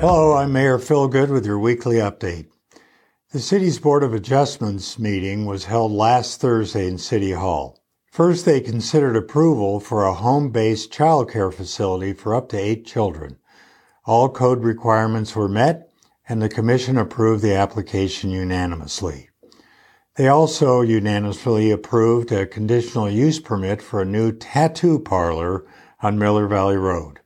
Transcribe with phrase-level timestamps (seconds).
[0.00, 2.46] Hello, I'm Mayor Phil Goode with your weekly update.
[3.32, 7.84] The city's Board of Adjustments meeting was held last Thursday in City Hall.
[8.10, 13.36] First, they considered approval for a home-based child care facility for up to eight children.
[14.06, 15.90] All code requirements were met,
[16.26, 19.28] and the Commission approved the application unanimously.
[20.16, 25.66] They also unanimously approved a conditional use permit for a new tattoo parlor
[26.00, 27.19] on Miller Valley Road.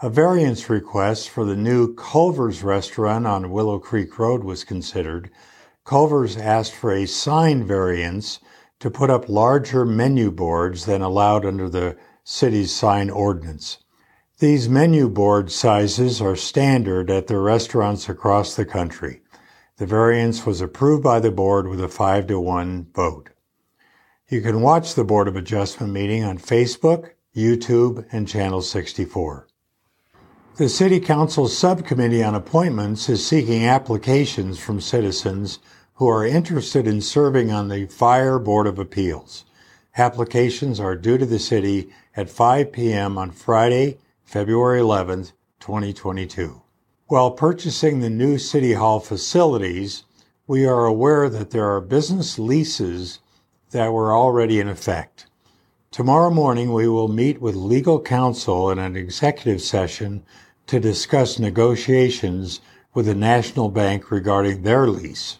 [0.00, 5.28] A variance request for the new Culver's restaurant on Willow Creek Road was considered.
[5.84, 8.38] Culver's asked for a sign variance
[8.78, 13.78] to put up larger menu boards than allowed under the city's sign ordinance.
[14.38, 19.22] These menu board sizes are standard at the restaurants across the country.
[19.78, 23.30] The variance was approved by the board with a 5 to 1 vote.
[24.28, 29.48] You can watch the Board of Adjustment meeting on Facebook, YouTube, and Channel 64.
[30.58, 35.60] The City Council Subcommittee on Appointments is seeking applications from citizens
[35.94, 39.44] who are interested in serving on the Fire Board of Appeals.
[39.96, 43.16] Applications are due to the city at 5 p.m.
[43.16, 46.60] on Friday, February 11th, 2022.
[47.06, 50.02] While purchasing the new City Hall facilities,
[50.48, 53.20] we are aware that there are business leases
[53.70, 55.26] that were already in effect.
[55.92, 60.24] Tomorrow morning, we will meet with legal counsel in an executive session
[60.68, 62.60] to discuss negotiations
[62.92, 65.38] with the National Bank regarding their lease.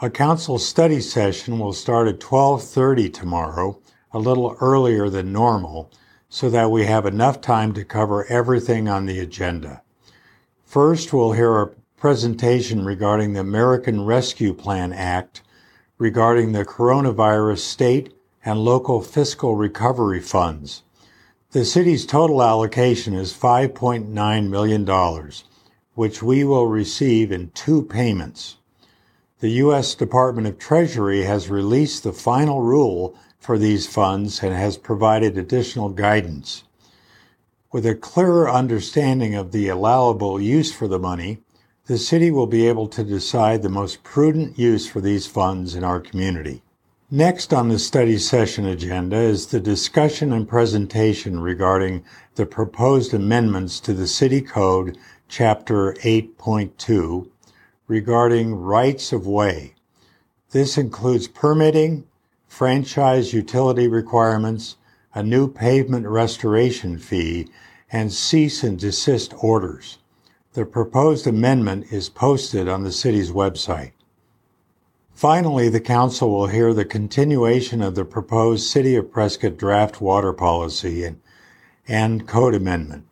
[0.00, 3.78] A council study session will start at 12:30 tomorrow,
[4.12, 5.90] a little earlier than normal,
[6.30, 9.82] so that we have enough time to cover everything on the agenda.
[10.64, 15.42] First, we'll hear a presentation regarding the American Rescue Plan Act
[15.98, 20.82] regarding the coronavirus state and local fiscal recovery funds.
[21.54, 25.30] The city's total allocation is $5.9 million,
[25.94, 28.56] which we will receive in two payments
[29.38, 29.94] the U.S.
[29.94, 35.90] Department of Treasury has released the final rule for these funds and has provided additional
[35.90, 36.64] guidance.
[37.70, 41.38] With a clearer understanding of the allowable use for the money,
[41.86, 45.84] the city will be able to decide the most prudent use for these funds in
[45.84, 46.64] our community.
[47.10, 52.02] Next on the study session agenda is the discussion and presentation regarding
[52.36, 54.96] the proposed amendments to the City Code,
[55.28, 57.28] Chapter 8.2,
[57.86, 59.74] regarding rights of way.
[60.52, 62.06] This includes permitting,
[62.48, 64.76] franchise utility requirements,
[65.14, 67.48] a new pavement restoration fee,
[67.92, 69.98] and cease and desist orders.
[70.54, 73.92] The proposed amendment is posted on the city's website.
[75.14, 80.32] Finally, the Council will hear the continuation of the proposed City of Prescott draft water
[80.32, 81.20] policy and,
[81.86, 83.06] and code amendment.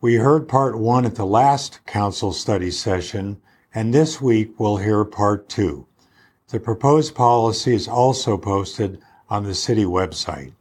[0.00, 3.40] We heard part one at the last Council study session
[3.76, 5.86] and this week we'll hear part two.
[6.48, 8.98] The proposed policy is also posted
[9.28, 10.52] on the city website.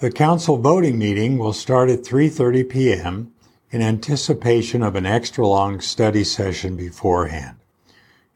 [0.00, 3.32] The council voting meeting will start at 3:30 p.m.
[3.70, 7.56] in anticipation of an extra long study session beforehand.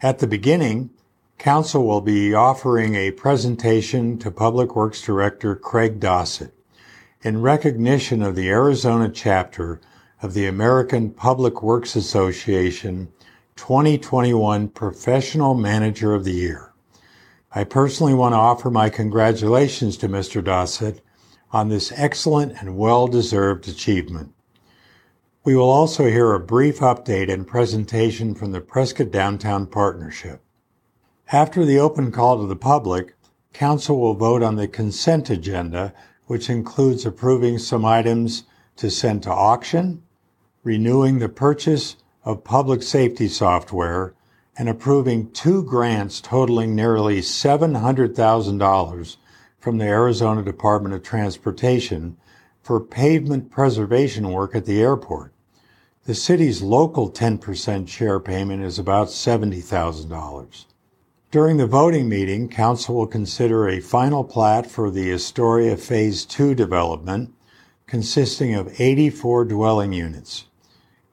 [0.00, 0.90] At the beginning,
[1.38, 6.50] council will be offering a presentation to Public Works Director Craig Dotseth
[7.22, 9.80] in recognition of the Arizona chapter
[10.20, 13.12] of the American Public Works Association
[13.54, 16.72] 2021 Professional Manager of the Year.
[17.52, 20.42] I personally want to offer my congratulations to Mr.
[20.42, 21.00] Dotseth
[21.52, 24.34] on this excellent and well-deserved achievement.
[25.44, 30.42] We will also hear a brief update and presentation from the Prescott Downtown Partnership.
[31.30, 33.14] After the open call to the public,
[33.52, 35.92] Council will vote on the consent agenda,
[36.24, 38.44] which includes approving some items
[38.76, 40.02] to send to auction,
[40.64, 44.14] renewing the purchase of public safety software
[44.56, 49.16] and approving two grants totaling nearly $700,000
[49.60, 52.16] from the Arizona Department of Transportation
[52.62, 55.34] for pavement preservation work at the airport.
[56.06, 60.64] The city's local 10% share payment is about $70,000.
[61.30, 66.54] During the voting meeting, Council will consider a final plat for the Astoria Phase 2
[66.54, 67.34] development
[67.86, 70.46] consisting of 84 dwelling units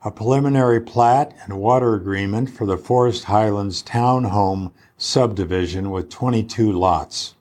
[0.02, 7.34] a preliminary plat and water agreement for the Forest Highlands Townhome subdivision with 22 lots.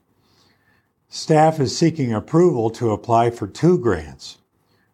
[1.14, 4.38] Staff is seeking approval to apply for two grants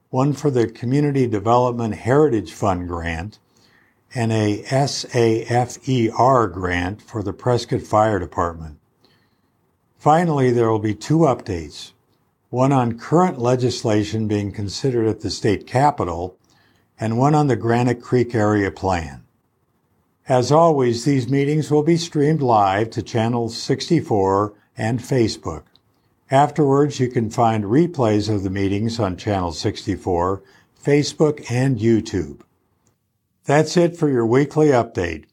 [0.09, 3.37] one for the Community Development Heritage Fund grant
[4.15, 8.79] and a SAFER grant for the Prescott Fire Department.
[9.99, 11.91] Finally, there will be two updates
[12.49, 16.35] one on current legislation being considered at the state capitol,
[16.99, 19.23] and one on the Granite Creek Area Plan.
[20.27, 25.65] As always, these meetings will be streamed live to Channel 64 and Facebook.
[26.29, 30.43] Afterwards, you can find replays of the meetings on Channel 64,
[30.83, 32.41] Facebook, and YouTube.
[33.45, 35.23] That's it for your weekly update.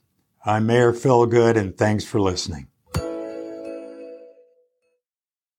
[0.47, 2.69] I'm Mayor Phil Goode, and thanks for listening.